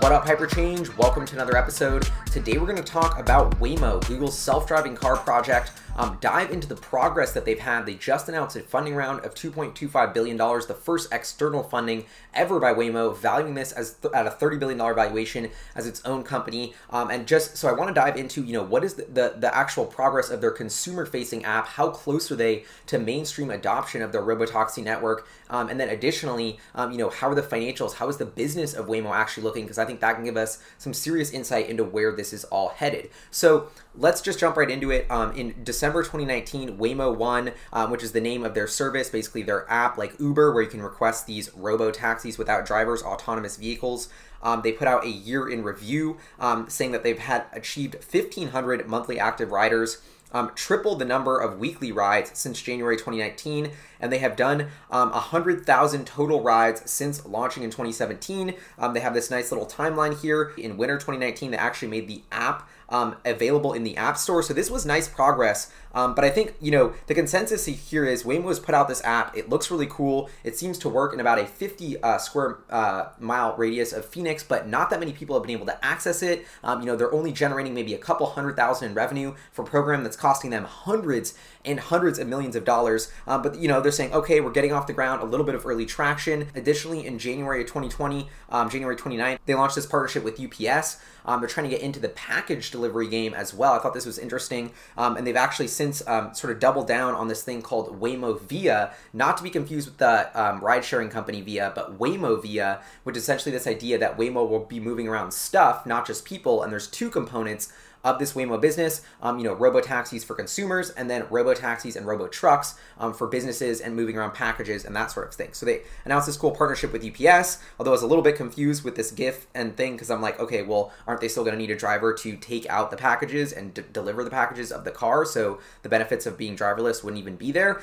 What 0.00 0.12
up, 0.12 0.24
Hyperchange? 0.24 0.96
Welcome 0.96 1.26
to 1.26 1.34
another 1.34 1.58
episode. 1.58 2.08
Today 2.32 2.56
we're 2.56 2.64
going 2.64 2.76
to 2.76 2.82
talk 2.82 3.18
about 3.18 3.60
Waymo, 3.60 4.04
Google's 4.08 4.36
self 4.36 4.66
driving 4.66 4.96
car 4.96 5.18
project. 5.18 5.72
Um, 6.00 6.16
dive 6.22 6.50
into 6.50 6.66
the 6.66 6.76
progress 6.76 7.32
that 7.32 7.44
they've 7.44 7.58
had. 7.58 7.84
They 7.84 7.92
just 7.92 8.26
announced 8.26 8.56
a 8.56 8.60
funding 8.60 8.94
round 8.94 9.22
of 9.22 9.34
$2.25 9.34 10.14
billion, 10.14 10.38
the 10.38 10.78
first 10.82 11.12
external 11.12 11.62
funding 11.62 12.06
ever 12.32 12.58
by 12.58 12.72
Waymo, 12.72 13.14
valuing 13.14 13.52
this 13.52 13.70
as 13.70 13.96
th- 13.96 14.14
at 14.14 14.26
a 14.26 14.30
$30 14.30 14.58
billion 14.58 14.78
valuation 14.78 15.50
as 15.74 15.86
its 15.86 16.02
own 16.06 16.22
company. 16.22 16.72
Um, 16.88 17.10
and 17.10 17.26
just 17.26 17.58
so 17.58 17.68
I 17.68 17.72
want 17.72 17.88
to 17.88 17.94
dive 17.94 18.16
into, 18.16 18.42
you 18.42 18.54
know, 18.54 18.62
what 18.62 18.82
is 18.82 18.94
the, 18.94 19.02
the, 19.12 19.34
the 19.36 19.54
actual 19.54 19.84
progress 19.84 20.30
of 20.30 20.40
their 20.40 20.50
consumer 20.50 21.04
facing 21.04 21.44
app? 21.44 21.66
How 21.66 21.90
close 21.90 22.32
are 22.32 22.36
they 22.36 22.64
to 22.86 22.98
mainstream 22.98 23.50
adoption 23.50 24.00
of 24.00 24.10
their 24.10 24.22
robotaxi 24.22 24.82
network? 24.82 25.28
Um, 25.50 25.68
and 25.68 25.78
then 25.78 25.90
additionally, 25.90 26.58
um, 26.74 26.92
you 26.92 26.96
know, 26.96 27.10
how 27.10 27.28
are 27.28 27.34
the 27.34 27.42
financials? 27.42 27.96
How 27.96 28.08
is 28.08 28.16
the 28.16 28.24
business 28.24 28.72
of 28.72 28.86
Waymo 28.86 29.10
actually 29.10 29.42
looking? 29.42 29.64
Because 29.64 29.76
I 29.76 29.84
think 29.84 30.00
that 30.00 30.14
can 30.14 30.24
give 30.24 30.38
us 30.38 30.62
some 30.78 30.94
serious 30.94 31.30
insight 31.30 31.68
into 31.68 31.84
where 31.84 32.16
this 32.16 32.32
is 32.32 32.44
all 32.44 32.70
headed. 32.70 33.10
So 33.30 33.68
let's 33.94 34.22
just 34.22 34.38
jump 34.38 34.56
right 34.56 34.70
into 34.70 34.90
it. 34.90 35.10
Um, 35.10 35.32
in 35.32 35.62
December 35.62 35.89
2019, 35.98 36.78
Waymo 36.78 37.14
One, 37.16 37.52
um, 37.72 37.90
which 37.90 38.02
is 38.02 38.12
the 38.12 38.20
name 38.20 38.44
of 38.44 38.54
their 38.54 38.66
service, 38.66 39.10
basically 39.10 39.42
their 39.42 39.70
app 39.70 39.98
like 39.98 40.18
Uber, 40.18 40.52
where 40.52 40.62
you 40.62 40.68
can 40.68 40.82
request 40.82 41.26
these 41.26 41.52
robo 41.54 41.90
taxis 41.90 42.38
without 42.38 42.64
drivers, 42.64 43.02
autonomous 43.02 43.56
vehicles. 43.56 44.08
Um, 44.42 44.62
they 44.62 44.72
put 44.72 44.88
out 44.88 45.04
a 45.04 45.10
year 45.10 45.48
in 45.48 45.62
review 45.62 46.16
um, 46.38 46.70
saying 46.70 46.92
that 46.92 47.02
they've 47.02 47.18
had 47.18 47.44
achieved 47.52 47.94
1,500 47.94 48.86
monthly 48.86 49.18
active 49.18 49.50
riders 49.50 50.00
um, 50.32 50.52
tripled 50.54 50.98
the 50.98 51.04
number 51.04 51.38
of 51.38 51.58
weekly 51.58 51.92
rides 51.92 52.30
since 52.34 52.62
January 52.62 52.96
2019, 52.96 53.70
and 54.00 54.12
they 54.12 54.18
have 54.18 54.36
done 54.36 54.68
um, 54.90 55.10
100,000 55.10 56.06
total 56.06 56.42
rides 56.42 56.82
since 56.90 57.24
launching 57.26 57.62
in 57.62 57.70
2017. 57.70 58.54
Um, 58.78 58.94
they 58.94 59.00
have 59.00 59.14
this 59.14 59.30
nice 59.30 59.52
little 59.52 59.66
timeline 59.66 60.20
here. 60.20 60.52
In 60.56 60.76
winter 60.76 60.96
2019, 60.96 61.50
they 61.50 61.56
actually 61.56 61.88
made 61.88 62.08
the 62.08 62.22
app 62.32 62.68
um, 62.90 63.16
available 63.24 63.72
in 63.72 63.84
the 63.84 63.96
App 63.96 64.18
Store. 64.18 64.42
So 64.42 64.52
this 64.52 64.70
was 64.70 64.84
nice 64.84 65.08
progress. 65.08 65.72
Um, 65.92 66.14
but 66.14 66.24
I 66.24 66.30
think, 66.30 66.54
you 66.60 66.70
know, 66.70 66.94
the 67.06 67.14
consensus 67.14 67.66
here 67.66 68.04
is 68.04 68.22
Waymo 68.22 68.48
has 68.48 68.60
put 68.60 68.74
out 68.74 68.88
this 68.88 69.02
app. 69.04 69.36
It 69.36 69.48
looks 69.48 69.70
really 69.70 69.86
cool. 69.86 70.28
It 70.44 70.56
seems 70.56 70.78
to 70.78 70.88
work 70.88 71.12
in 71.12 71.20
about 71.20 71.38
a 71.38 71.46
50 71.46 72.00
uh, 72.02 72.18
square 72.18 72.58
uh, 72.70 73.08
mile 73.18 73.56
radius 73.56 73.92
of 73.92 74.04
Phoenix, 74.04 74.44
but 74.44 74.68
not 74.68 74.90
that 74.90 75.00
many 75.00 75.12
people 75.12 75.36
have 75.36 75.42
been 75.42 75.56
able 75.56 75.66
to 75.66 75.84
access 75.84 76.22
it. 76.22 76.46
Um, 76.62 76.80
you 76.80 76.86
know, 76.86 76.96
they're 76.96 77.12
only 77.12 77.32
generating 77.32 77.74
maybe 77.74 77.94
a 77.94 77.98
couple 77.98 78.26
hundred 78.26 78.56
thousand 78.56 78.90
in 78.90 78.94
revenue 78.94 79.34
for 79.50 79.62
a 79.62 79.66
program 79.66 80.04
that's 80.04 80.16
costing 80.16 80.50
them 80.50 80.64
hundreds 80.64 81.34
and 81.64 81.78
hundreds 81.78 82.18
of 82.18 82.26
millions 82.26 82.56
of 82.56 82.64
dollars. 82.64 83.12
Um, 83.26 83.42
but, 83.42 83.56
you 83.58 83.68
know, 83.68 83.80
they're 83.80 83.92
saying, 83.92 84.12
okay, 84.12 84.40
we're 84.40 84.50
getting 84.50 84.72
off 84.72 84.86
the 84.86 84.92
ground, 84.92 85.22
a 85.22 85.26
little 85.26 85.44
bit 85.44 85.54
of 85.54 85.66
early 85.66 85.86
traction. 85.86 86.48
Additionally, 86.54 87.06
in 87.06 87.18
January 87.18 87.60
of 87.60 87.66
2020, 87.66 88.28
um, 88.50 88.70
January 88.70 88.96
29th, 88.96 89.38
they 89.46 89.54
launched 89.54 89.74
this 89.74 89.86
partnership 89.86 90.24
with 90.24 90.40
UPS. 90.40 90.98
Um, 91.24 91.40
they're 91.40 91.48
trying 91.48 91.68
to 91.68 91.70
get 91.70 91.82
into 91.82 92.00
the 92.00 92.08
package 92.08 92.70
delivery 92.70 93.08
game 93.08 93.34
as 93.34 93.52
well. 93.52 93.74
I 93.74 93.78
thought 93.78 93.94
this 93.94 94.06
was 94.06 94.18
interesting. 94.18 94.72
Um, 94.96 95.16
and 95.16 95.26
they've 95.26 95.36
actually 95.36 95.68
since 95.68 96.06
um, 96.08 96.34
sort 96.34 96.52
of 96.52 96.60
doubled 96.60 96.88
down 96.88 97.14
on 97.14 97.28
this 97.28 97.42
thing 97.42 97.62
called 97.62 98.00
Waymo 98.00 98.40
Via, 98.40 98.92
not 99.12 99.36
to 99.36 99.42
be 99.42 99.50
confused 99.50 99.88
with 99.88 99.98
the 99.98 100.30
um, 100.40 100.60
ride 100.60 100.84
sharing 100.84 101.10
company 101.10 101.40
Via, 101.42 101.72
but 101.74 101.98
Waymo 101.98 102.40
Via, 102.40 102.80
which 103.04 103.16
is 103.16 103.22
essentially 103.22 103.52
this 103.52 103.66
idea 103.66 103.98
that 103.98 104.16
Waymo 104.16 104.48
will 104.48 104.64
be 104.64 104.80
moving 104.80 105.08
around 105.08 105.32
stuff, 105.32 105.84
not 105.84 106.06
just 106.06 106.24
people. 106.24 106.62
And 106.62 106.72
there's 106.72 106.86
two 106.86 107.10
components 107.10 107.72
of 108.04 108.18
this 108.18 108.32
Waymo 108.32 108.60
business. 108.60 109.02
Um, 109.22 109.38
you 109.38 109.44
know, 109.44 109.54
robo 109.54 109.80
taxis 109.80 110.24
for 110.24 110.34
consumers, 110.34 110.90
and 110.90 111.10
then 111.10 111.26
robo 111.30 111.54
taxis 111.54 111.96
and 111.96 112.06
robo 112.06 112.28
trucks 112.28 112.74
um, 112.98 113.12
for 113.12 113.26
businesses 113.26 113.80
and 113.80 113.94
moving 113.94 114.16
around 114.16 114.32
packages 114.32 114.84
and 114.84 114.94
that 114.96 115.10
sort 115.10 115.28
of 115.28 115.34
thing. 115.34 115.52
So 115.52 115.66
they 115.66 115.82
announced 116.04 116.26
this 116.26 116.36
cool 116.36 116.52
partnership 116.52 116.92
with 116.92 117.04
UPS. 117.04 117.58
Although 117.78 117.90
I 117.90 117.92
was 117.92 118.02
a 118.02 118.06
little 118.06 118.24
bit 118.24 118.36
confused 118.36 118.84
with 118.84 118.96
this 118.96 119.10
GIF 119.10 119.46
and 119.54 119.76
thing 119.76 119.92
because 119.92 120.10
I'm 120.10 120.22
like, 120.22 120.38
okay, 120.40 120.62
well, 120.62 120.92
aren't 121.06 121.20
they 121.20 121.28
still 121.28 121.44
going 121.44 121.54
to 121.54 121.58
need 121.58 121.70
a 121.70 121.76
driver 121.76 122.14
to 122.14 122.36
take 122.36 122.68
out 122.68 122.90
the 122.90 122.96
packages 122.96 123.52
and 123.52 123.74
d- 123.74 123.82
deliver 123.92 124.24
the 124.24 124.30
packages 124.30 124.72
of 124.72 124.84
the 124.84 124.90
car? 124.90 125.24
So 125.24 125.58
the 125.82 125.88
benefits 125.88 126.26
of 126.26 126.36
being 126.36 126.56
driverless 126.56 127.02
wouldn't 127.02 127.20
even 127.20 127.36
be 127.36 127.52
there. 127.52 127.80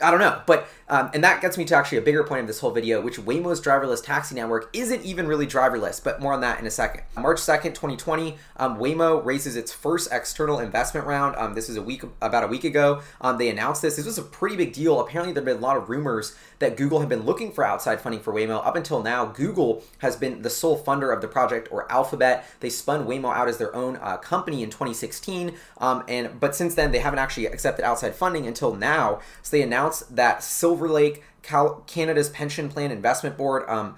I 0.00 0.10
don't 0.10 0.20
know, 0.20 0.40
but 0.46 0.66
um, 0.88 1.10
and 1.14 1.22
that 1.22 1.40
gets 1.42 1.58
me 1.58 1.64
to 1.66 1.76
actually 1.76 1.98
a 1.98 2.02
bigger 2.02 2.24
point 2.24 2.40
of 2.40 2.46
this 2.46 2.60
whole 2.60 2.70
video, 2.70 3.00
which 3.00 3.18
Waymo's 3.18 3.60
driverless 3.60 4.02
taxi 4.02 4.34
network 4.34 4.70
isn't 4.72 5.02
even 5.04 5.26
really 5.26 5.46
driverless. 5.46 6.02
But 6.02 6.20
more 6.20 6.32
on 6.32 6.40
that 6.40 6.58
in 6.58 6.66
a 6.66 6.70
second. 6.70 7.02
March 7.16 7.38
second, 7.38 7.74
2020, 7.74 8.36
um, 8.56 8.78
Waymo 8.78 9.24
raises 9.42 9.56
its 9.56 9.72
first 9.72 10.08
external 10.12 10.60
investment 10.60 11.04
round. 11.04 11.34
Um, 11.34 11.54
this 11.54 11.68
is 11.68 11.76
a 11.76 11.82
week 11.82 12.04
about 12.20 12.44
a 12.44 12.46
week 12.46 12.62
ago. 12.62 13.02
Um, 13.20 13.38
they 13.38 13.48
announced 13.48 13.82
this. 13.82 13.96
This 13.96 14.06
was 14.06 14.18
a 14.18 14.22
pretty 14.22 14.54
big 14.54 14.72
deal. 14.72 15.00
Apparently, 15.00 15.32
there 15.32 15.40
have 15.40 15.46
been 15.46 15.56
a 15.56 15.66
lot 15.66 15.76
of 15.76 15.90
rumors 15.90 16.36
that 16.60 16.76
Google 16.76 17.00
had 17.00 17.08
been 17.08 17.24
looking 17.24 17.50
for 17.50 17.64
outside 17.64 18.00
funding 18.00 18.22
for 18.22 18.32
Waymo. 18.32 18.64
Up 18.64 18.76
until 18.76 19.02
now, 19.02 19.24
Google 19.24 19.82
has 19.98 20.14
been 20.14 20.42
the 20.42 20.50
sole 20.50 20.80
funder 20.80 21.12
of 21.12 21.20
the 21.20 21.26
project, 21.26 21.66
or 21.72 21.90
Alphabet. 21.90 22.46
They 22.60 22.70
spun 22.70 23.04
Waymo 23.04 23.34
out 23.34 23.48
as 23.48 23.58
their 23.58 23.74
own 23.74 23.96
uh, 23.96 24.16
company 24.18 24.62
in 24.62 24.70
2016, 24.70 25.54
um, 25.78 26.04
and 26.06 26.38
but 26.38 26.54
since 26.54 26.76
then 26.76 26.92
they 26.92 27.00
haven't 27.00 27.18
actually 27.18 27.46
accepted 27.46 27.84
outside 27.84 28.14
funding 28.14 28.46
until 28.46 28.76
now. 28.76 29.20
So 29.42 29.56
they 29.56 29.62
announced 29.62 30.14
that 30.14 30.44
Silver 30.44 30.88
Lake, 30.88 31.24
Cal- 31.42 31.82
Canada's 31.88 32.30
pension 32.30 32.68
plan 32.68 32.92
investment 32.92 33.36
board, 33.36 33.68
um, 33.68 33.96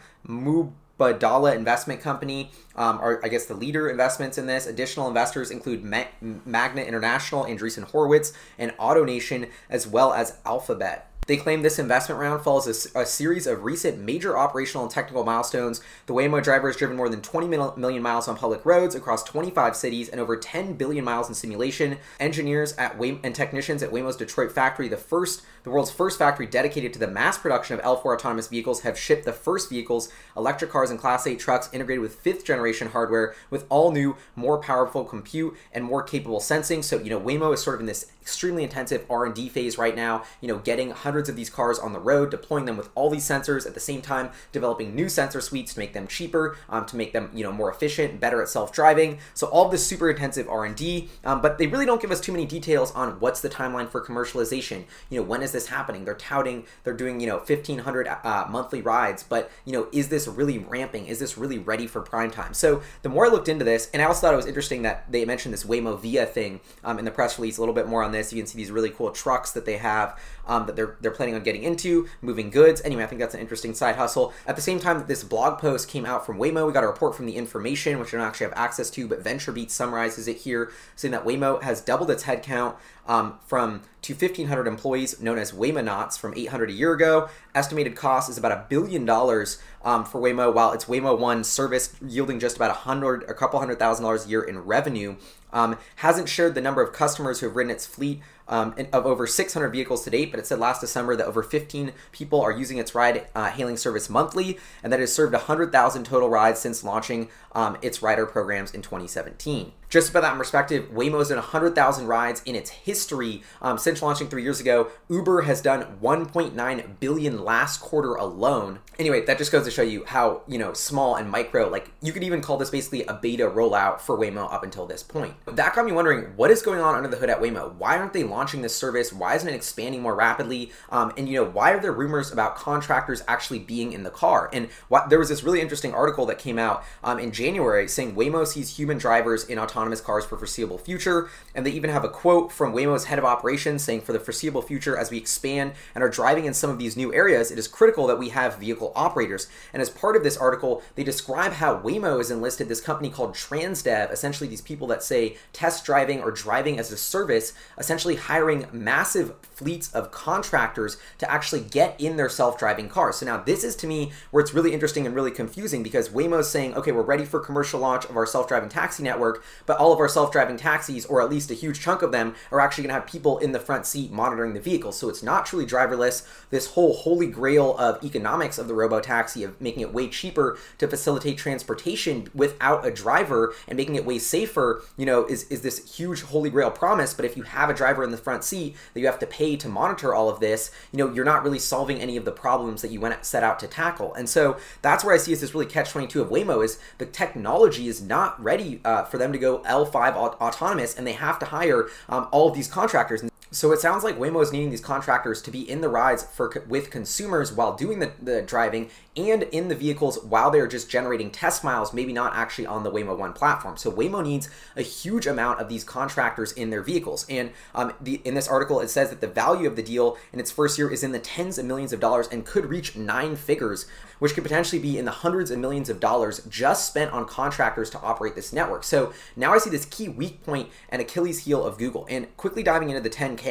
Mubadala 0.99 1.55
Investment 1.55 2.01
Company 2.01 2.51
um, 2.77 2.99
are, 2.99 3.21
I 3.25 3.29
guess, 3.29 3.47
the 3.47 3.55
leader 3.55 3.89
investments 3.89 4.39
in 4.39 4.47
this. 4.47 4.67
Additional 4.67 5.09
investors 5.09 5.51
include 5.51 5.85
Ma- 5.85 6.05
Magna 6.21 6.83
International, 6.83 7.45
Andreessen 7.45 7.85
Horowitz, 7.85 8.33
and 8.59 8.73
AutoNation, 8.79 9.51
as 9.69 9.87
well 9.87 10.13
as 10.13 10.39
Alphabet. 10.45 11.11
They 11.27 11.37
claim 11.39 11.63
this 11.63 11.79
investment 11.79 12.21
round 12.21 12.43
follows 12.43 12.93
a, 12.95 13.01
a, 13.01 13.07
series 13.07 13.47
of 13.47 13.65
recent 13.65 13.99
major 13.99 14.37
operational 14.37 14.85
and 14.85 14.93
technical 14.93 15.25
milestones. 15.25 15.81
The 16.07 16.13
Waymo 16.13 16.43
driver 16.43 16.69
has 16.69 16.77
driven 16.77 16.97
more 16.97 17.09
than 17.09 17.23
20 17.23 17.47
million 17.47 18.03
miles 18.03 18.29
on 18.29 18.37
public 18.37 18.65
roads 18.67 18.95
across 18.95 19.23
25 19.25 19.75
cities 19.75 20.09
and 20.11 20.21
over 20.21 20.37
10 20.37 20.75
billion 20.75 21.03
miles 21.03 21.29
in 21.29 21.35
simulation. 21.35 21.97
Engineers 22.21 22.75
at 22.77 22.99
Way- 22.99 23.21
and 23.23 23.35
technicians 23.35 23.83
at 23.83 23.91
Waymo's 23.91 24.17
Detroit 24.17 24.53
factory, 24.53 24.89
the 24.89 24.99
first, 24.99 25.43
the 25.63 25.71
world's 25.71 25.91
first 25.91 26.19
factory 26.19 26.47
dedicated 26.47 26.93
to 26.93 26.99
the 26.99 27.07
mass 27.07 27.39
production 27.39 27.79
of 27.79 27.85
L4 27.85 28.15
autonomous 28.15 28.49
vehicles, 28.49 28.83
have 28.83 28.99
shipped 28.99 29.25
the 29.25 29.33
first 29.33 29.71
vehicles, 29.71 30.11
electric 30.37 30.71
cars 30.71 30.91
and 30.91 30.99
Class 30.99 31.27
8 31.27 31.39
trucks 31.39 31.71
integrated 31.73 32.03
with 32.03 32.17
fifth 32.17 32.45
generation 32.45 32.89
hardware 32.89 33.35
with 33.49 33.65
all 33.71 33.93
new, 33.93 34.17
more 34.37 34.59
powerful 34.59 35.05
compute 35.05 35.57
and 35.73 35.85
more 35.85 36.03
capable 36.03 36.41
sensing. 36.41 36.83
So, 36.83 36.99
you 36.99 37.09
know, 37.09 37.21
Waymo 37.21 37.55
is 37.55 37.63
sort 37.63 37.75
of 37.75 37.81
in 37.81 37.87
this 37.87 38.11
extremely 38.25 38.63
intensive 38.65 39.05
R&D 39.11 39.51
phase 39.51 39.77
right 39.77 39.95
now, 39.95 40.25
you 40.41 40.49
know, 40.49 40.57
getting 40.57 40.91
hundreds 40.93 41.29
of 41.29 41.37
these 41.37 41.51
cars 41.51 41.79
on 41.79 41.93
the 41.93 41.99
road, 41.99 42.31
deploying 42.31 42.65
them 42.65 42.79
with 42.79 42.89
all 42.95 43.11
these 43.11 43.29
sensors 43.29 43.67
at 43.67 43.75
the 43.75 43.81
same 43.81 44.01
time, 44.01 44.31
developing 44.51 44.95
new 44.95 45.11
sensor 45.11 45.43
suites 45.43 45.75
to 45.75 45.79
make 45.79 45.93
them 45.93 46.07
cheaper, 46.07 46.57
um, 46.71 46.87
to 46.87 46.97
make 46.97 47.13
them, 47.13 47.31
you 47.35 47.45
know, 47.45 47.53
more 47.53 47.71
efficient, 47.71 48.19
better 48.21 48.41
at 48.41 48.49
self-driving. 48.49 49.19
So 49.35 49.47
all 49.49 49.69
this 49.69 49.87
super 49.87 50.09
intensive 50.09 50.49
R&D, 50.49 51.11
um, 51.23 51.43
but 51.43 51.59
they 51.59 51.67
really 51.67 51.85
don't 51.85 52.01
give 52.01 52.11
us 52.11 52.19
too 52.19 52.33
many 52.33 52.47
details 52.47 52.93
on 52.93 53.21
what's 53.21 53.43
the 53.43 53.51
timeline 53.51 53.91
for 53.91 54.03
commercialization. 54.03 54.85
You 55.11 55.21
know, 55.21 55.27
when 55.27 55.43
is 55.43 55.53
this 55.53 55.67
happening? 55.67 56.07
They're 56.07 56.15
touting, 56.15 56.65
they're 56.83 56.95
doing, 56.95 57.21
you 57.21 57.27
know, 57.27 57.37
1500 57.37 58.09
uh, 58.09 58.47
monthly 58.49 58.81
rides, 58.81 59.23
but, 59.23 59.51
you 59.67 59.75
know, 59.75 59.87
is 59.93 60.09
this 60.09 60.27
really 60.27 60.57
ramping? 60.57 61.09
Is 61.09 61.19
this 61.19 61.37
really 61.37 61.59
ready 61.59 61.87
for 61.87 62.01
prime 62.01 62.31
time? 62.31 62.55
So 62.55 62.81
the 63.03 63.11
more 63.11 63.27
I 63.27 63.29
looked 63.29 63.51
into 63.51 63.67
this, 63.67 63.91
and 63.93 64.01
I 64.01 64.07
also 64.07 64.23
thought 64.23 64.33
it 64.33 64.39
was 64.39 64.47
interesting 64.47 64.81
that 64.83 65.13
they 65.13 65.27
mentioned 65.27 65.53
this 65.53 65.65
Waymo 65.65 66.01
Via 66.01 66.25
thing 66.25 66.61
um, 66.85 66.99
in 66.99 67.05
the 67.05 67.11
press 67.11 67.39
release 67.39 67.59
a 67.59 67.61
little 67.61 67.75
bit 67.75 67.87
more 67.87 68.03
on 68.03 68.14
this. 68.15 68.33
You 68.33 68.41
can 68.41 68.47
see 68.47 68.57
these 68.57 68.71
really 68.71 68.91
cool 68.91 69.11
trucks 69.11 69.53
that 69.53 69.67
they 69.67 69.77
have 69.77 70.19
um, 70.47 70.67
that 70.67 70.77
they're 70.77 70.97
they're 71.01 71.11
planning 71.11 71.35
on 71.35 71.43
getting 71.43 71.63
into, 71.63 72.09
moving 72.23 72.51
goods. 72.51 72.81
Anyway, 72.85 73.03
I 73.03 73.07
think 73.07 73.21
that's 73.21 73.35
an 73.35 73.41
interesting 73.41 73.75
side 73.75 73.97
hustle. 73.97 74.33
At 74.47 74.57
the 74.57 74.63
same 74.63 74.79
time 74.79 74.99
that 74.99 75.09
this 75.09 75.25
blog 75.25 75.59
post 75.59 75.89
came 75.89 76.07
out 76.07 76.25
from 76.25 76.39
Waymo, 76.39 76.67
we 76.67 76.73
got 76.73 76.85
a 76.85 76.89
report 76.89 77.15
from 77.15 77.27
the 77.27 77.37
information, 77.37 77.99
which 77.99 78.15
I 78.15 78.19
don't 78.19 78.27
actually 78.27 78.47
have 78.47 78.57
access 78.57 78.91
to, 78.91 79.09
but 79.09 79.23
VentureBeat 79.23 79.71
summarizes 79.71 80.29
it 80.29 80.39
here, 80.39 80.71
saying 80.97 81.13
that 81.13 81.25
Waymo 81.25 81.63
has 81.63 81.81
doubled 81.81 82.11
its 82.11 82.25
headcount 82.25 82.77
um, 83.07 83.39
from 83.47 83.83
to 84.03 84.13
1,500 84.13 84.67
employees, 84.67 85.21
known 85.21 85.39
as 85.39 85.53
Waymonauts, 85.53 86.19
from 86.19 86.35
800 86.37 86.71
a 86.71 86.73
year 86.73 86.93
ago. 86.93 87.29
Estimated 87.55 87.97
cost 87.97 88.29
is 88.29 88.37
about 88.37 88.53
a 88.53 88.67
billion 88.69 89.05
dollars 89.05 89.63
um, 89.83 90.05
for 90.05 90.21
Waymo, 90.21 90.53
while 90.53 90.73
its 90.73 90.85
Waymo 90.87 91.19
One 91.19 91.45
service 91.45 91.95
yielding 92.07 92.39
just 92.39 92.57
about 92.57 92.71
a 92.71 92.75
hundred, 92.75 93.23
a 93.29 93.35
couple 93.35 93.59
hundred 93.59 93.79
thousand 93.79 94.05
dollars 94.05 94.27
a 94.27 94.29
year 94.29 94.43
in 94.43 94.59
revenue. 94.59 95.17
Um, 95.53 95.79
hasn't 95.97 96.29
shared 96.29 96.57
the 96.57 96.61
number 96.61 96.83
of 96.83 96.93
customers 96.93 97.39
who 97.39 97.47
have 97.47 97.55
ridden 97.55 97.71
its 97.71 97.87
fleet 97.87 98.21
um, 98.49 98.75
of 98.93 99.07
over 99.07 99.25
600 99.27 99.69
vehicles 99.69 100.03
to 100.03 100.11
date, 100.11 100.33
but 100.33 100.41
it 100.41 100.47
said 100.47 100.59
last 100.59 100.81
December 100.81 101.15
that 101.17 101.27
over 101.27 101.45
15 101.45 101.93
people 102.11 102.41
are 102.41 102.51
using 102.51 102.79
its 102.79 102.95
ride 102.95 103.29
uh, 103.37 103.51
hailing 103.51 103.77
service 103.77 104.11
monthly, 104.11 104.59
and 104.83 104.93
that 104.93 104.99
it 104.99 105.05
has 105.05 105.15
served 105.15 105.33
100,000 105.33 106.05
total 106.05 106.29
rides 106.29 106.61
since 106.61 106.83
launching 106.83 107.29
um, 107.53 107.79
its 107.83 108.03
rider 108.03 108.27
programs 108.27 108.73
in 108.73 108.83
2017. 108.83 109.73
Just 109.95 110.11
about 110.11 110.23
that 110.23 110.33
in 110.33 110.39
perspective, 110.39 110.91
Waymo's 110.93 111.29
done 111.29 111.39
100,000 111.39 112.09
rides 112.09 112.43
in 112.45 112.57
its 112.57 112.69
history 112.69 113.43
um, 113.63 113.79
since 113.79 114.03
launching 114.03 114.27
three 114.27 114.43
years 114.43 114.59
ago. 114.59 114.89
Uber 115.09 115.43
has 115.43 115.63
done 115.63 115.99
1.9 116.03 116.99
billion 116.99 117.45
last 117.45 117.81
quarter 117.81 118.15
alone. 118.17 118.81
Anyway, 118.99 119.25
that 119.25 119.39
just 119.39 119.53
goes 119.53 119.65
to 119.65 119.71
show 119.71 119.83
you 119.83 120.05
how, 120.05 120.43
you 120.49 120.59
know, 120.59 120.73
small 120.73 121.15
and 121.15 121.31
micro, 121.31 121.69
like 121.69 121.93
you 122.03 122.13
could 122.13 122.25
even 122.25 122.41
call 122.41 122.57
this 122.57 122.71
basically 122.71 123.05
a 123.05 123.15
beta 123.15 123.45
rollout 123.45 124.01
for 124.01 124.19
Waymo 124.19 124.53
up 124.53 124.65
until 124.65 124.85
this 124.85 125.05
point. 125.05 125.35
That 125.47 125.77
got 125.77 125.87
me 125.87 125.93
wondering 125.93 126.25
what 126.35 126.51
is 126.51 126.61
going 126.61 126.81
on 126.81 126.97
under 126.97 127.09
the 127.09 127.17
hood 127.17 127.31
at 127.31 127.41
Waymo? 127.41 127.77
Why 127.77 127.97
aren't 127.97 128.15
they 128.15 128.25
launching 128.25 128.63
this 128.63 128.75
service? 128.75 129.13
Why 129.13 129.37
isn't 129.37 129.49
it 129.49 129.55
expanding 129.55 130.03
more 130.03 130.17
rapidly? 130.17 130.73
Um, 130.91 131.13
and, 131.17 131.29
you 131.29 131.37
know, 131.37 131.49
why 131.49 131.71
are 131.71 131.81
there 131.81 131.93
rumors 131.93 132.33
about 132.33 132.57
contractors 132.57 133.23
actually 133.29 133.61
being 133.61 133.93
in 133.93 134.03
the 134.03 134.11
car? 134.11 134.51
And 134.53 134.71
there 135.09 135.21
was 135.21 135.29
this 135.29 135.45
really 135.45 135.61
interesting 135.61 135.95
article 135.95 136.27
that 136.27 136.41
came 136.41 136.59
out 136.59 136.83
um, 137.05 137.21
in 137.21 137.31
January 137.31 137.87
saying 137.87 138.17
Waymo 138.17 138.45
sees 138.45 138.77
human 138.77 138.99
drivers 138.99 139.45
in 139.45 139.57
autonomous 139.57 139.84
cars 140.01 140.25
for 140.25 140.37
foreseeable 140.37 140.79
future. 140.79 141.29
And 141.55 141.65
they 141.65 141.71
even 141.71 141.91
have 141.91 142.05
a 142.05 142.09
quote 142.09 142.53
from 142.53 142.73
Waymo's 142.73 143.05
head 143.05 143.19
of 143.19 143.25
operations 143.25 143.85
saying, 143.85 144.03
for 144.03 144.13
the 144.13 144.21
foreseeable 144.21 144.63
future, 144.63 144.97
as 144.97 145.11
we 145.11 145.19
expand 145.19 145.73
and 145.95 146.03
are 146.03 146.09
driving 146.09 146.45
in 146.45 146.55
some 146.55 146.71
of 146.71 146.79
these 146.79 146.97
new 146.97 147.13
areas, 147.15 147.51
it 147.51 147.59
is 147.59 147.69
critical 147.69 148.07
that 148.07 148.19
we 148.19 148.31
have 148.31 148.59
vehicle 148.59 148.93
operators. 148.95 149.49
And 149.73 149.81
as 149.81 149.91
part 149.91 150.17
of 150.17 150.23
this 150.23 150.37
article, 150.37 150.83
they 150.95 151.05
describe 151.05 151.53
how 151.53 151.79
Waymo 151.79 152.19
has 152.19 152.31
enlisted 152.31 152.69
this 152.69 152.81
company 152.81 153.11
called 153.11 153.35
Transdev, 153.35 154.13
essentially 154.13 154.49
these 154.49 154.61
people 154.61 154.87
that 154.89 155.03
say 155.03 155.37
test 155.53 155.85
driving 155.85 156.21
or 156.21 156.31
driving 156.31 156.79
as 156.79 156.91
a 156.91 156.97
service, 156.97 157.53
essentially 157.79 158.17
hiring 158.17 158.67
massive 158.73 159.35
fleets 159.43 159.93
of 159.95 160.11
contractors 160.11 160.97
to 161.19 161.31
actually 161.31 161.61
get 161.61 162.01
in 162.01 162.17
their 162.17 162.29
self-driving 162.29 162.89
cars. 162.89 163.17
So 163.17 163.27
now 163.27 163.43
this 163.43 163.65
is 163.65 163.77
to 163.77 163.87
me 163.87 164.13
where 164.31 164.43
it's 164.43 164.55
really 164.55 164.73
interesting 164.73 165.07
and 165.07 165.15
really 165.15 165.31
confusing 165.31 165.83
because 165.83 166.09
Waymo's 166.09 166.51
saying, 166.51 166.75
okay, 166.75 166.93
we're 166.93 167.03
ready 167.03 167.25
for 167.25 167.41
commercial 167.41 167.81
launch 167.81 168.05
of 168.07 168.17
our 168.17 168.27
self-driving 168.27 168.69
taxi 168.69 169.03
network, 169.03 169.45
but 169.67 169.79
all 169.79 169.93
of 169.93 169.99
our 169.99 170.09
self-driving 170.09 170.57
taxis, 170.57 171.07
or 171.07 171.23
at 171.23 171.31
least 171.31 171.51
a 171.51 171.55
huge 171.55 171.81
chunk 171.81 172.03
of 172.03 172.13
them, 172.13 172.35
are 172.51 172.61
actually 172.61 172.85
gonna 172.85 172.95
have 172.95 173.07
people 173.07 173.39
in 173.39 173.53
the 173.53 173.61
front 173.61 173.87
seat 173.87 174.11
monitoring 174.11 174.55
the 174.55 174.61
vehicle. 174.61 174.93
So 174.93 175.09
it's 175.09 175.23
not 175.23 175.47
truly 175.47 175.67
driverless. 175.67 176.27
This 176.51 176.69
whole 176.69 176.95
holy 176.95 177.27
grail 177.27 177.77
of 177.79 178.03
economics 178.05 178.59
of 178.59 178.69
the 178.69 178.75
robo-taxi 178.75 179.45
of 179.45 179.61
making 179.61 179.83
it 179.83 179.93
way 179.93 180.09
cheaper 180.09 180.59
to 180.79 180.89
facilitate 180.89 181.39
transportation 181.39 182.29
without 182.35 182.87
a 182.87 182.91
driver 182.91 183.55
and 183.69 183.77
making 183.77 183.95
it 183.95 184.05
way 184.05 184.19
safer, 184.19 184.83
you 184.97 185.07
know, 185.07 185.27
is, 185.27 185.45
is 185.45 185.63
this 185.63 185.97
huge 185.97 186.23
holy 186.23 186.51
grail 186.51 186.71
promise. 186.71 187.15
But 187.15 187.25
if 187.25 187.37
you 187.37 187.43
have 187.45 187.71
a 187.71 187.75
driver 187.75 188.05
in 188.05 188.11
the 188.11 188.17
front 188.17 188.45
seat 188.45 188.77
that 188.93 189.01
you 189.01 189.07
have 189.07 189.19
to 189.21 189.27
pay 189.27 189.57
to 189.57 189.69
monitor 189.69 190.15
all 190.15 190.29
of 190.29 190.41
this, 190.41 190.71
you 190.93 190.99
know, 190.99 191.13
you're 191.13 191.25
not 191.25 191.43
really 191.43 191.59
solving 191.59 192.01
any 192.01 192.17
of 192.17 192.25
the 192.25 192.33
problems 192.33 192.83
that 192.83 192.91
you 192.91 193.01
went 193.01 193.25
set 193.25 193.43
out 193.43 193.59
to 193.61 193.67
tackle. 193.67 194.15
And 194.15 194.29
so 194.29 194.57
that's 194.83 195.05
where 195.05 195.15
I 195.15 195.19
see 195.19 195.33
as 195.33 195.41
this 195.41 195.55
really 195.55 195.67
catch 195.67 195.91
22 195.91 196.23
of 196.23 196.29
Waymo 196.29 196.65
is 196.65 196.79
the 196.99 197.07
technology 197.07 197.89
is 197.89 198.03
not 198.03 198.43
ready 198.43 198.81
uh, 198.85 199.05
for 199.05 199.19
them 199.19 199.33
to 199.33 199.39
go 199.39 199.54
L5 199.61 200.15
autonomous 200.15 200.97
and 200.97 201.07
they 201.07 201.13
have 201.13 201.39
to 201.39 201.47
hire 201.47 201.87
um, 202.09 202.29
all 202.31 202.49
of 202.49 202.55
these 202.55 202.69
contractors. 202.69 203.23
So 203.55 203.71
it 203.71 203.79
sounds 203.79 204.03
like 204.03 204.19
Waymo 204.19 204.43
is 204.43 204.51
needing 204.51 204.71
these 204.71 204.81
contractors 204.81 205.41
to 205.43 205.51
be 205.53 205.69
in 205.71 205.81
the 205.81 205.89
rides 205.89 206.25
for 206.25 206.65
with 206.69 206.91
consumers 206.91 207.53
while 207.53 207.77
doing 207.77 208.01
the, 208.01 208.11
the 208.21 208.43
driving 208.43 208.91
and 209.17 209.45
in 209.45 209.69
the 209.69 209.77
vehicles 209.77 210.19
while 210.25 210.51
they're 210.51 210.67
just 210.67 210.91
generating 210.91 211.31
test 211.31 211.63
miles, 211.63 211.93
maybe 211.93 212.13
not 212.13 212.35
actually 212.35 212.67
on 212.67 212.83
the 212.83 212.91
Waymo 212.91 213.17
One 213.17 213.33
platform. 213.33 213.77
So 213.77 213.93
Waymo 213.93 214.25
needs 214.25 214.51
a 214.75 214.83
huge 214.83 215.29
amount 215.29 215.61
of 215.61 215.69
these 215.69 215.85
contractors 215.85 216.51
in 216.51 216.71
their 216.71 216.83
vehicles. 216.83 217.25
And 217.31 217.53
um, 217.77 217.93
the, 218.01 218.21
in 218.25 218.35
this 218.35 218.49
article, 218.49 218.81
it 218.81 218.91
says 218.91 219.11
that 219.11 219.21
the 219.21 219.29
value 219.29 219.69
of 219.69 219.77
the 219.77 219.85
deal 219.85 220.19
in 220.33 220.41
its 220.41 220.51
first 220.51 220.77
year 220.77 220.91
is 220.91 221.05
in 221.05 221.13
the 221.13 221.21
tens 221.21 221.57
of 221.57 221.65
millions 221.65 221.93
of 221.93 222.01
dollars 222.01 222.27
and 222.33 222.45
could 222.45 222.67
reach 222.67 222.97
nine 222.97 223.37
figures, 223.37 223.87
which 224.19 224.35
could 224.35 224.43
potentially 224.43 224.83
be 224.83 224.99
in 224.99 225.05
the 225.05 225.13
hundreds 225.13 225.53
of 225.53 225.61
millions 225.61 225.89
of 225.89 226.01
dollars 226.01 226.41
just 226.49 226.89
spent 226.89 227.13
on 227.13 227.25
contractors 227.25 227.89
to 227.91 228.01
operate 228.01 228.35
this 228.35 228.53
network. 228.53 228.83
So 228.83 229.13
now 229.37 229.55
I 229.55 229.59
see 229.59 229.71
this 229.71 229.85
key 229.85 230.09
weak 230.09 230.43
point 230.43 230.71
and 230.89 231.01
Achilles 231.01 231.45
heel 231.45 231.65
of 231.65 231.79
Google. 231.79 232.05
And 232.11 232.37
quickly 232.37 232.65
diving 232.65 232.91
into 232.91 233.01
the 233.01 233.11
10K 233.11 233.44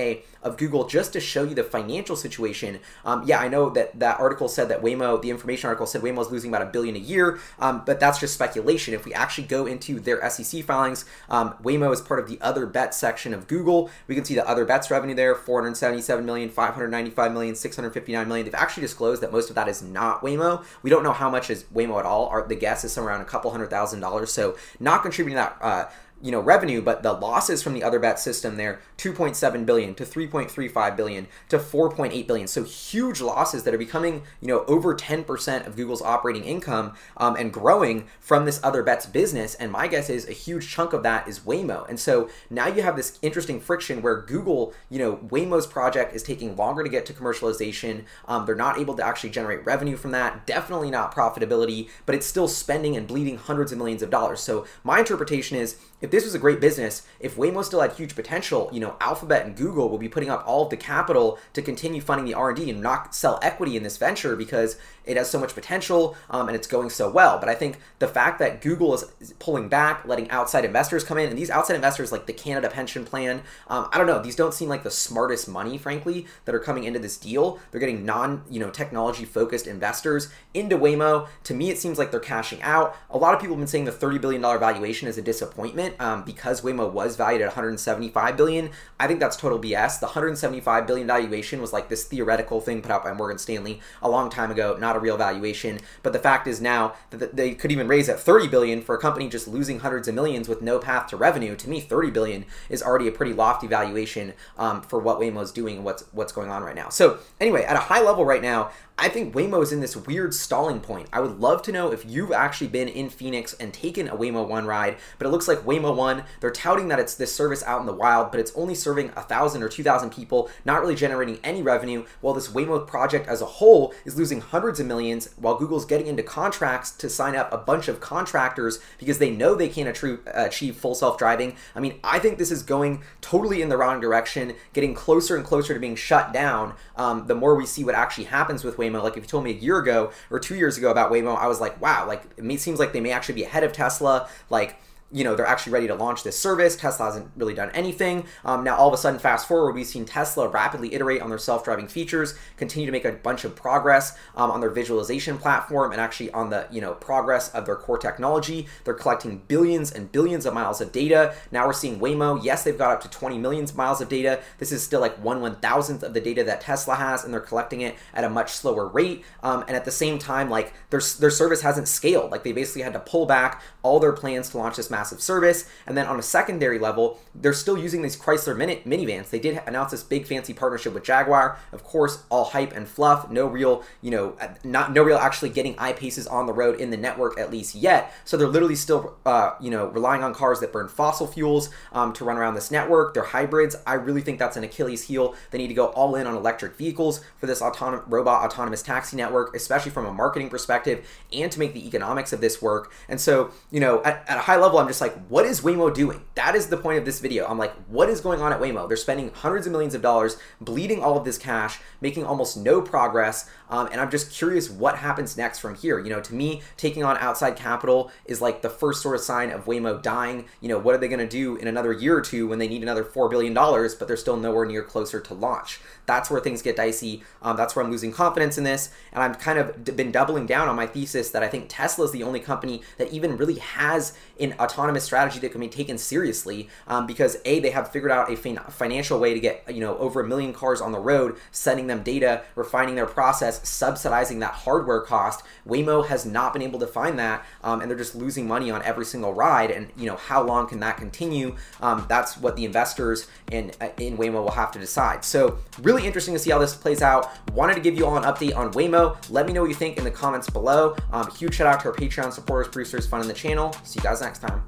of 0.43 0.57
Google 0.57 0.87
just 0.87 1.13
to 1.13 1.19
show 1.19 1.43
you 1.43 1.55
the 1.55 1.63
financial 1.63 2.15
situation. 2.15 2.79
Um, 3.05 3.23
yeah, 3.25 3.39
I 3.39 3.47
know 3.47 3.69
that 3.71 3.99
that 3.99 4.19
article 4.19 4.47
said 4.47 4.69
that 4.69 4.81
Waymo, 4.81 5.21
the 5.21 5.29
information 5.29 5.67
article 5.67 5.85
said 5.85 6.01
Waymo 6.01 6.21
is 6.21 6.31
losing 6.31 6.51
about 6.51 6.61
a 6.61 6.71
billion 6.71 6.95
a 6.95 6.99
year, 6.99 7.39
um, 7.59 7.83
but 7.85 7.99
that's 7.99 8.19
just 8.19 8.33
speculation. 8.33 8.93
If 8.93 9.05
we 9.05 9.13
actually 9.13 9.47
go 9.47 9.65
into 9.65 9.99
their 9.99 10.27
SEC 10.29 10.63
filings, 10.63 11.05
um, 11.29 11.55
Waymo 11.63 11.91
is 11.93 12.01
part 12.01 12.19
of 12.19 12.27
the 12.27 12.39
other 12.41 12.65
bets 12.65 12.97
section 12.97 13.33
of 13.33 13.47
Google. 13.47 13.89
We 14.07 14.15
can 14.15 14.25
see 14.25 14.35
the 14.35 14.47
other 14.47 14.65
bets 14.65 14.91
revenue 14.91 15.15
there 15.15 15.35
477 15.35 16.25
million, 16.25 16.49
595 16.49 17.33
million, 17.33 17.55
659 17.55 18.27
million. 18.27 18.45
They've 18.45 18.53
actually 18.55 18.81
disclosed 18.81 19.21
that 19.21 19.31
most 19.31 19.49
of 19.49 19.55
that 19.55 19.67
is 19.67 19.81
not 19.81 20.21
Waymo. 20.21 20.63
We 20.81 20.89
don't 20.89 21.03
know 21.03 21.13
how 21.13 21.29
much 21.29 21.49
is 21.49 21.63
Waymo 21.73 21.99
at 21.99 22.05
all. 22.05 22.27
Our, 22.27 22.47
the 22.47 22.55
guess 22.55 22.83
is 22.83 22.91
somewhere 22.91 23.13
around 23.13 23.21
a 23.21 23.25
couple 23.25 23.51
hundred 23.51 23.69
thousand 23.69 24.01
dollars. 24.01 24.31
So 24.31 24.57
not 24.79 25.01
contributing 25.01 25.35
that. 25.35 25.57
Uh, 25.61 25.85
you 26.23 26.31
know 26.31 26.39
revenue 26.39 26.81
but 26.81 27.03
the 27.03 27.13
losses 27.13 27.61
from 27.61 27.73
the 27.73 27.83
other 27.83 27.99
bet 27.99 28.17
system 28.17 28.55
there 28.55 28.79
2.7 28.97 29.65
billion 29.65 29.93
to 29.93 30.05
3.35 30.05 30.95
billion 30.95 31.27
to 31.49 31.59
4.8 31.59 32.25
billion. 32.25 32.47
So 32.47 32.63
huge 32.63 33.21
losses 33.21 33.63
that 33.63 33.73
are 33.73 33.77
becoming 33.77 34.23
you 34.39 34.47
know 34.47 34.63
over 34.65 34.95
10% 34.95 35.67
of 35.67 35.75
google's 35.75 36.01
operating 36.01 36.45
income 36.45 36.93
um, 37.17 37.35
and 37.35 37.51
growing 37.51 38.07
from 38.19 38.45
this 38.45 38.59
other 38.63 38.81
bets 38.81 39.05
business. 39.05 39.55
And 39.55 39.71
my 39.71 39.87
guess 39.87 40.09
is 40.09 40.27
a 40.27 40.33
huge 40.33 40.69
chunk 40.69 40.93
of 40.93 41.03
that 41.03 41.27
is 41.27 41.41
waymo. 41.41 41.87
And 41.89 41.99
so 41.99 42.29
now 42.49 42.67
you 42.67 42.81
have 42.81 42.95
this 42.95 43.19
interesting 43.21 43.59
friction 43.59 44.01
where 44.01 44.21
google 44.21 44.73
you 44.89 44.99
know 44.99 45.17
waymo's 45.17 45.67
project 45.67 46.15
is 46.15 46.23
taking 46.23 46.55
longer 46.55 46.83
to 46.83 46.89
get 46.89 47.05
to 47.07 47.13
commercialization. 47.13 48.05
Um, 48.27 48.45
they're 48.45 48.55
not 48.55 48.79
able 48.79 48.95
to 48.95 49.05
actually 49.05 49.31
generate 49.31 49.65
revenue 49.65 49.97
from 49.97 50.11
that. 50.11 50.47
Definitely 50.47 50.89
not 50.89 51.13
profitability 51.13 51.89
but 52.05 52.15
it's 52.15 52.25
still 52.25 52.47
spending 52.47 52.95
and 52.95 53.07
bleeding 53.07 53.37
hundreds 53.37 53.71
of 53.71 53.77
millions 53.77 54.01
of 54.01 54.09
dollars. 54.09 54.39
So 54.39 54.65
my 54.83 54.99
interpretation 54.99 55.57
is 55.57 55.77
if 56.03 56.11
this 56.11 56.25
was 56.25 56.35
a 56.35 56.39
great 56.39 56.59
business, 56.59 57.07
if 57.21 57.37
Waymo 57.37 57.63
still 57.63 57.79
had 57.79 57.93
huge 57.93 58.13
potential, 58.13 58.69
you 58.73 58.81
know, 58.81 58.97
Alphabet 58.99 59.45
and 59.45 59.55
Google 59.55 59.87
will 59.87 59.97
be 59.97 60.09
putting 60.09 60.29
up 60.29 60.43
all 60.45 60.63
of 60.63 60.69
the 60.69 60.75
capital 60.75 61.39
to 61.53 61.61
continue 61.61 62.01
funding 62.01 62.25
the 62.25 62.33
R&D 62.33 62.69
and 62.69 62.81
not 62.81 63.15
sell 63.15 63.39
equity 63.41 63.77
in 63.77 63.83
this 63.83 63.95
venture 63.95 64.35
because 64.35 64.77
it 65.05 65.15
has 65.15 65.29
so 65.29 65.39
much 65.39 65.53
potential 65.53 66.15
um, 66.29 66.47
and 66.47 66.55
it's 66.57 66.67
going 66.67 66.89
so 66.89 67.09
well. 67.09 67.39
But 67.39 67.47
I 67.47 67.55
think 67.55 67.79
the 67.99 68.07
fact 68.07 68.39
that 68.39 68.61
Google 68.61 68.93
is, 68.93 69.33
pulling 69.39 69.69
back, 69.69 70.05
letting 70.05 70.29
outside 70.29 70.65
investors 70.65 71.05
come 71.05 71.17
in, 71.17 71.29
and 71.29 71.37
these 71.37 71.49
outside 71.49 71.75
investors 71.75 72.11
like 72.11 72.25
the 72.25 72.33
Canada 72.33 72.69
Pension 72.69 73.05
Plan, 73.05 73.41
um, 73.69 73.87
I 73.93 73.97
don't 73.97 74.07
know, 74.07 74.21
these 74.21 74.35
don't 74.35 74.53
seem 74.53 74.67
like 74.67 74.83
the 74.83 74.91
smartest 74.91 75.47
money, 75.47 75.77
frankly, 75.77 76.27
that 76.43 76.53
are 76.53 76.59
coming 76.59 76.83
into 76.83 76.99
this 76.99 77.17
deal. 77.17 77.59
They're 77.71 77.79
getting 77.79 78.05
non, 78.05 78.43
you 78.49 78.59
know, 78.59 78.69
technology 78.69 79.23
focused 79.23 79.67
investors 79.67 80.29
into 80.53 80.77
Waymo. 80.77 81.29
To 81.45 81.53
me, 81.53 81.69
it 81.69 81.77
seems 81.77 81.97
like 81.97 82.11
they're 82.11 82.19
cashing 82.19 82.61
out. 82.61 82.95
A 83.09 83.17
lot 83.17 83.33
of 83.33 83.39
people 83.39 83.55
have 83.55 83.61
been 83.61 83.67
saying 83.67 83.85
the 83.85 83.91
$30 83.91 84.19
billion 84.19 84.41
valuation 84.41 85.07
is 85.07 85.17
a 85.17 85.21
disappointment 85.21 85.92
um, 85.99 86.23
because 86.23 86.61
Waymo 86.61 86.91
was 86.91 87.15
valued 87.15 87.41
at 87.41 87.47
175 87.47 88.37
billion. 88.37 88.69
I 88.99 89.07
think 89.07 89.19
that's 89.19 89.35
total 89.35 89.59
BS. 89.59 89.99
The 89.99 90.07
175 90.07 90.87
billion 90.87 91.07
valuation 91.07 91.61
was 91.61 91.73
like 91.73 91.89
this 91.89 92.03
theoretical 92.05 92.61
thing 92.61 92.81
put 92.81 92.91
out 92.91 93.03
by 93.03 93.13
Morgan 93.13 93.37
Stanley 93.37 93.81
a 94.01 94.09
long 94.09 94.29
time 94.29 94.51
ago, 94.51 94.77
not 94.79 94.95
a 94.95 94.99
real 94.99 95.17
valuation. 95.17 95.79
But 96.01 96.13
the 96.13 96.19
fact 96.19 96.47
is 96.47 96.61
now 96.61 96.93
that 97.11 97.35
they 97.35 97.53
could 97.53 97.71
even 97.71 97.87
raise 97.87 98.09
at 98.09 98.19
30 98.19 98.47
billion 98.47 98.81
for 98.81 98.95
a 98.95 98.99
company 98.99 99.29
just 99.29 99.47
losing 99.47 99.79
hundreds 99.79 100.07
of 100.07 100.15
millions 100.15 100.47
with 100.47 100.61
no 100.61 100.79
path 100.79 101.07
to 101.07 101.17
revenue. 101.17 101.55
To 101.55 101.69
me, 101.69 101.79
30 101.79 102.11
billion 102.11 102.45
is 102.69 102.81
already 102.81 103.07
a 103.07 103.11
pretty 103.11 103.33
lofty 103.33 103.67
valuation 103.67 104.33
um, 104.57 104.81
for 104.81 104.99
what 104.99 105.19
Waymo 105.19 105.41
is 105.41 105.51
doing 105.51 105.77
and 105.77 105.85
what's 105.85 106.03
what's 106.11 106.31
going 106.31 106.49
on 106.49 106.63
right 106.63 106.75
now. 106.75 106.89
So 106.89 107.19
anyway, 107.39 107.63
at 107.63 107.75
a 107.75 107.79
high 107.79 108.01
level 108.01 108.25
right 108.25 108.41
now, 108.41 108.71
I 108.95 109.09
think 109.09 109.33
Waymo 109.33 109.61
is 109.63 109.73
in 109.73 109.79
this 109.79 109.95
weird 109.95 110.35
stalling 110.35 110.79
point. 110.79 111.09
I 111.11 111.19
would 111.19 111.39
love 111.39 111.63
to 111.63 111.71
know 111.71 111.91
if 111.91 112.05
you've 112.05 112.31
actually 112.31 112.67
been 112.67 112.87
in 112.87 113.09
Phoenix 113.09 113.53
and 113.55 113.73
taken 113.73 114.07
a 114.07 114.15
Waymo 114.15 114.47
One 114.47 114.67
ride, 114.67 114.97
but 115.17 115.25
it 115.25 115.31
looks 115.31 115.47
like 115.47 115.65
Waymo 115.65 115.95
One, 115.95 116.25
they're 116.39 116.51
touting 116.51 116.89
that 116.89 116.99
it's 116.99 117.15
this 117.15 117.33
service 117.33 117.63
out 117.63 117.79
in 117.79 117.87
the 117.87 117.93
wild, 117.93 118.29
but 118.29 118.39
it's 118.39 118.55
only 118.55 118.75
serving 118.75 119.11
a 119.15 119.23
thousand 119.23 119.63
or 119.63 119.67
two 119.67 119.81
thousand 119.81 120.11
people, 120.11 120.47
not 120.63 120.79
really 120.79 120.93
generating 120.93 121.39
any 121.43 121.63
revenue, 121.63 122.05
while 122.21 122.35
this 122.35 122.49
Waymo 122.49 122.85
project 122.85 123.27
as 123.27 123.41
a 123.41 123.45
whole 123.45 123.95
is 124.05 124.15
losing 124.15 124.41
hundreds 124.41 124.79
of 124.79 124.85
millions, 124.85 125.33
while 125.37 125.57
Google's 125.57 125.85
getting 125.85 126.07
into 126.07 126.23
contracts 126.23 126.91
to 126.91 127.09
sign 127.09 127.35
up 127.35 127.51
a 127.51 127.57
bunch 127.57 127.87
of 127.87 127.99
contractors 127.99 128.79
because 128.99 129.17
they 129.17 129.31
know 129.31 129.55
they 129.55 129.69
can't 129.69 129.89
achieve 130.27 130.75
full 130.77 130.93
self-driving. 130.93 131.55
I 131.75 131.79
mean, 131.79 131.99
I 132.03 132.19
think 132.19 132.37
this 132.37 132.51
is 132.51 132.61
going 132.61 133.01
totally 133.21 133.63
in 133.63 133.69
the 133.69 133.77
wrong 133.77 133.99
direction, 133.99 134.53
getting 134.71 134.93
closer 134.93 135.35
and 135.35 135.43
closer 135.43 135.73
to 135.73 135.79
being 135.79 135.95
shut 135.95 136.31
down. 136.31 136.75
Um, 136.95 137.25
the 137.25 137.35
more 137.35 137.55
we 137.55 137.65
see 137.65 137.83
what 137.83 137.95
actually 137.95 138.25
happens 138.25 138.63
with 138.63 138.77
Waymo. 138.77 138.82
Like 138.91 139.17
if 139.17 139.23
you 139.23 139.27
told 139.27 139.43
me 139.43 139.51
a 139.51 139.55
year 139.55 139.77
ago 139.77 140.11
or 140.29 140.39
two 140.39 140.55
years 140.55 140.77
ago 140.77 140.91
about 140.91 141.11
Waymo, 141.11 141.37
I 141.37 141.47
was 141.47 141.61
like, 141.61 141.79
wow, 141.81 142.07
like 142.07 142.23
it 142.37 142.59
seems 142.59 142.79
like 142.79 142.93
they 142.93 142.99
may 142.99 143.11
actually 143.11 143.35
be 143.35 143.43
ahead 143.43 143.63
of 143.63 143.71
Tesla. 143.71 144.27
Like 144.49 144.77
you 145.13 145.23
know 145.23 145.35
they're 145.35 145.45
actually 145.45 145.73
ready 145.73 145.87
to 145.87 145.95
launch 145.95 146.23
this 146.23 146.37
service. 146.37 146.75
Tesla 146.75 147.05
hasn't 147.05 147.29
really 147.35 147.53
done 147.53 147.69
anything. 147.71 148.25
Um, 148.43 148.63
now 148.63 148.75
all 148.75 148.87
of 148.87 148.93
a 148.93 148.97
sudden, 148.97 149.19
fast 149.19 149.47
forward, 149.47 149.73
we've 149.73 149.85
seen 149.85 150.05
Tesla 150.05 150.47
rapidly 150.47 150.93
iterate 150.93 151.21
on 151.21 151.29
their 151.29 151.37
self-driving 151.37 151.87
features, 151.87 152.37
continue 152.57 152.85
to 152.85 152.91
make 152.91 153.05
a 153.05 153.11
bunch 153.11 153.45
of 153.45 153.55
progress 153.55 154.17
um, 154.35 154.51
on 154.51 154.59
their 154.59 154.69
visualization 154.69 155.37
platform, 155.37 155.91
and 155.91 156.01
actually 156.01 156.31
on 156.31 156.49
the 156.49 156.67
you 156.71 156.81
know 156.81 156.93
progress 156.95 157.49
of 157.51 157.65
their 157.65 157.75
core 157.75 157.97
technology. 157.97 158.67
They're 158.83 158.93
collecting 158.93 159.43
billions 159.47 159.91
and 159.91 160.11
billions 160.11 160.45
of 160.45 160.53
miles 160.53 160.81
of 160.81 160.91
data. 160.91 161.35
Now 161.51 161.67
we're 161.67 161.73
seeing 161.73 161.99
Waymo. 161.99 162.43
Yes, 162.43 162.63
they've 162.63 162.77
got 162.77 162.91
up 162.91 163.01
to 163.01 163.09
20 163.09 163.37
million 163.37 163.67
miles 163.75 164.01
of 164.01 164.09
data. 164.09 164.41
This 164.57 164.71
is 164.71 164.83
still 164.83 164.99
like 164.99 165.15
one 165.23 165.41
one 165.41 165.55
thousandth 165.55 166.03
of 166.03 166.13
the 166.13 166.21
data 166.21 166.43
that 166.43 166.61
Tesla 166.61 166.95
has, 166.95 167.23
and 167.23 167.33
they're 167.33 167.41
collecting 167.41 167.81
it 167.81 167.95
at 168.13 168.23
a 168.23 168.29
much 168.29 168.51
slower 168.51 168.87
rate. 168.87 169.23
Um, 169.41 169.63
and 169.67 169.75
at 169.75 169.85
the 169.85 169.91
same 169.91 170.17
time, 170.17 170.49
like 170.49 170.73
their 170.89 171.01
their 171.19 171.29
service 171.29 171.61
hasn't 171.61 171.87
scaled. 171.87 172.31
Like 172.31 172.43
they 172.43 172.51
basically 172.51 172.81
had 172.81 172.93
to 172.93 172.99
pull 172.99 173.25
back 173.25 173.61
all 173.83 173.99
their 173.99 174.13
plans 174.13 174.49
to 174.49 174.57
launch 174.57 174.77
this 174.77 174.89
massive 174.89 175.02
massive 175.03 175.21
service. 175.21 175.69
And 175.85 175.97
then 175.97 176.07
on 176.07 176.17
a 176.17 176.21
secondary 176.21 176.79
level, 176.79 177.19
they're 177.35 177.51
still 177.51 177.77
using 177.77 178.03
these 178.03 178.15
Chrysler 178.15 178.55
mini- 178.55 178.81
minivans. 178.85 179.31
They 179.31 179.39
did 179.39 179.61
announce 179.67 179.91
this 179.91 180.01
big 180.01 180.25
fancy 180.25 180.53
partnership 180.53 180.93
with 180.93 181.03
Jaguar. 181.03 181.59
Of 181.73 181.83
course, 181.83 182.23
all 182.29 182.45
hype 182.45 182.71
and 182.71 182.87
fluff. 182.87 183.29
No 183.29 183.45
real, 183.45 183.83
you 184.01 184.11
know, 184.11 184.37
not 184.63 184.93
no 184.93 185.03
real 185.03 185.17
actually 185.17 185.49
getting 185.49 185.75
I-Paces 185.77 186.25
on 186.25 186.45
the 186.45 186.53
road 186.53 186.79
in 186.79 186.89
the 186.89 186.95
network 186.95 187.37
at 187.37 187.51
least 187.51 187.75
yet. 187.75 188.13
So 188.23 188.37
they're 188.37 188.47
literally 188.47 188.75
still, 188.75 189.15
uh, 189.25 189.55
you 189.59 189.69
know, 189.69 189.87
relying 189.87 190.23
on 190.23 190.33
cars 190.33 190.61
that 190.61 190.71
burn 190.71 190.87
fossil 190.87 191.27
fuels 191.27 191.69
um, 191.91 192.13
to 192.13 192.23
run 192.23 192.37
around 192.37 192.53
this 192.55 192.71
network. 192.71 193.13
They're 193.13 193.23
hybrids. 193.23 193.75
I 193.85 193.95
really 193.95 194.21
think 194.21 194.39
that's 194.39 194.55
an 194.55 194.63
Achilles 194.63 195.03
heel. 195.03 195.35
They 195.51 195.57
need 195.57 195.67
to 195.67 195.73
go 195.73 195.87
all 195.87 196.15
in 196.15 196.27
on 196.27 196.35
electric 196.37 196.77
vehicles 196.77 197.19
for 197.37 197.47
this 197.47 197.61
autonom- 197.61 198.03
robot 198.07 198.45
autonomous 198.45 198.81
taxi 198.81 199.17
network, 199.17 199.53
especially 199.53 199.91
from 199.91 200.05
a 200.05 200.13
marketing 200.13 200.49
perspective, 200.49 201.05
and 201.33 201.51
to 201.51 201.59
make 201.59 201.73
the 201.73 201.85
economics 201.85 202.31
of 202.31 202.39
this 202.39 202.61
work. 202.61 202.91
And 203.09 203.19
so, 203.19 203.51
you 203.71 203.79
know, 203.79 204.01
at, 204.03 204.23
at 204.29 204.37
a 204.37 204.41
high 204.41 204.57
level, 204.57 204.79
I'm 204.79 204.87
just 204.87 204.92
like, 205.01 205.15
what 205.27 205.45
is 205.45 205.61
Waymo 205.61 205.93
doing? 205.93 206.21
That 206.35 206.55
is 206.55 206.67
the 206.67 206.77
point 206.77 206.97
of 206.97 207.05
this 207.05 207.19
video. 207.19 207.45
I'm 207.45 207.57
like, 207.57 207.73
what 207.87 208.09
is 208.09 208.21
going 208.21 208.41
on 208.41 208.51
at 208.51 208.59
Waymo? 208.59 208.87
They're 208.87 208.97
spending 208.97 209.31
hundreds 209.33 209.65
of 209.65 209.71
millions 209.71 209.93
of 209.93 210.01
dollars, 210.01 210.37
bleeding 210.59 211.01
all 211.01 211.17
of 211.17 211.25
this 211.25 211.37
cash, 211.37 211.79
making 212.01 212.25
almost 212.25 212.57
no 212.57 212.81
progress. 212.81 213.49
Um, 213.69 213.87
and 213.91 213.99
I'm 213.99 214.11
just 214.11 214.31
curious 214.31 214.69
what 214.69 214.97
happens 214.97 215.37
next 215.37 215.59
from 215.59 215.75
here. 215.75 215.99
You 215.99 216.09
know, 216.09 216.21
to 216.21 216.35
me, 216.35 216.61
taking 216.77 217.03
on 217.03 217.17
outside 217.17 217.55
capital 217.55 218.11
is 218.25 218.41
like 218.41 218.61
the 218.61 218.69
first 218.69 219.01
sort 219.01 219.15
of 219.15 219.21
sign 219.21 219.51
of 219.51 219.65
Waymo 219.65 220.01
dying. 220.01 220.45
You 220.61 220.69
know, 220.69 220.77
what 220.77 220.95
are 220.95 220.99
they 220.99 221.07
going 221.07 221.19
to 221.19 221.27
do 221.27 221.55
in 221.55 221.67
another 221.67 221.91
year 221.91 222.17
or 222.17 222.21
two 222.21 222.47
when 222.47 222.59
they 222.59 222.67
need 222.67 222.83
another 222.83 223.03
$4 223.03 223.29
billion, 223.29 223.53
but 223.53 224.07
they're 224.07 224.17
still 224.17 224.37
nowhere 224.37 224.65
near 224.65 224.83
closer 224.83 225.19
to 225.19 225.33
launch? 225.33 225.79
That's 226.05 226.29
where 226.29 226.41
things 226.41 226.61
get 226.61 226.75
dicey. 226.75 227.23
Um, 227.41 227.55
that's 227.55 227.75
where 227.75 227.83
I'm 227.83 227.91
losing 227.91 228.11
confidence 228.11 228.57
in 228.57 228.63
this. 228.63 228.91
And 229.11 229.23
I've 229.23 229.39
kind 229.39 229.57
of 229.57 229.83
been 229.95 230.11
doubling 230.11 230.45
down 230.45 230.67
on 230.67 230.75
my 230.75 230.87
thesis 230.87 231.31
that 231.31 231.43
I 231.43 231.47
think 231.47 231.65
Tesla 231.69 232.05
is 232.05 232.11
the 232.11 232.23
only 232.23 232.39
company 232.39 232.81
that 232.97 233.11
even 233.11 233.37
really 233.37 233.55
has 233.55 234.13
an 234.39 234.53
autonomous 234.59 234.72
strategy 235.01 235.39
that 235.39 235.51
can 235.51 235.61
be 235.61 235.67
taken 235.67 235.97
seriously 235.97 236.69
um, 236.87 237.07
because 237.07 237.37
A, 237.45 237.59
they 237.59 237.71
have 237.71 237.91
figured 237.91 238.11
out 238.11 238.31
a 238.31 238.35
fin- 238.35 238.59
financial 238.69 239.19
way 239.19 239.33
to 239.33 239.39
get, 239.39 239.63
you 239.73 239.79
know, 239.79 239.97
over 239.97 240.21
a 240.21 240.27
million 240.27 240.53
cars 240.53 240.81
on 240.81 240.91
the 240.91 240.99
road, 240.99 241.37
sending 241.51 241.87
them 241.87 242.03
data, 242.03 242.43
refining 242.55 242.95
their 242.95 243.05
process, 243.05 243.67
subsidizing 243.67 244.39
that 244.39 244.53
hardware 244.53 245.01
cost. 245.01 245.43
Waymo 245.67 246.05
has 246.07 246.25
not 246.25 246.53
been 246.53 246.61
able 246.61 246.79
to 246.79 246.87
find 246.87 247.17
that, 247.17 247.45
um, 247.63 247.81
and 247.81 247.89
they're 247.89 247.97
just 247.97 248.15
losing 248.15 248.47
money 248.47 248.69
on 248.69 248.83
every 248.83 249.05
single 249.05 249.33
ride. 249.33 249.71
And, 249.71 249.89
you 249.97 250.05
know, 250.05 250.17
how 250.17 250.43
long 250.43 250.67
can 250.67 250.79
that 250.81 250.97
continue? 250.97 251.55
Um, 251.81 252.05
that's 252.09 252.37
what 252.37 252.55
the 252.55 252.65
investors 252.65 253.27
in, 253.51 253.71
in 253.97 254.17
Waymo 254.17 254.43
will 254.43 254.51
have 254.51 254.71
to 254.73 254.79
decide. 254.79 255.23
So, 255.23 255.57
really 255.81 256.03
really 256.03 256.07
interesting 256.07 256.33
to 256.33 256.39
see 256.39 256.51
how 256.51 256.59
this 256.59 256.75
plays 256.75 257.01
out. 257.01 257.29
Wanted 257.53 257.75
to 257.75 257.81
give 257.81 257.95
you 257.95 258.05
all 258.05 258.17
an 258.17 258.23
update 258.23 258.55
on 258.55 258.71
Waymo. 258.73 259.17
Let 259.29 259.45
me 259.45 259.53
know 259.53 259.61
what 259.61 259.69
you 259.69 259.75
think 259.75 259.97
in 259.97 260.03
the 260.03 260.11
comments 260.11 260.49
below. 260.49 260.95
Um, 261.11 261.29
huge 261.31 261.55
shout 261.55 261.67
out 261.67 261.81
to 261.81 261.89
our 261.89 261.93
Patreon 261.93 262.33
supporters, 262.33 262.67
producers, 262.67 263.07
fun 263.07 263.21
in 263.21 263.27
the 263.27 263.33
channel. 263.33 263.75
See 263.83 263.99
you 263.99 264.03
guys 264.03 264.21
next 264.21 264.39
time. 264.39 264.62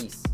Peace. 0.00 0.29